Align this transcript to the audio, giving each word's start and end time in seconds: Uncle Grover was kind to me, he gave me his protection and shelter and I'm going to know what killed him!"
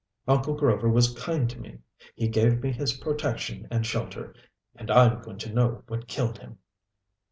Uncle 0.27 0.55
Grover 0.55 0.89
was 0.89 1.13
kind 1.13 1.47
to 1.51 1.59
me, 1.59 1.77
he 2.15 2.27
gave 2.27 2.63
me 2.63 2.71
his 2.71 2.97
protection 2.97 3.67
and 3.69 3.85
shelter 3.85 4.33
and 4.73 4.89
I'm 4.89 5.21
going 5.21 5.37
to 5.37 5.53
know 5.53 5.83
what 5.85 6.07
killed 6.07 6.39
him!" 6.39 6.57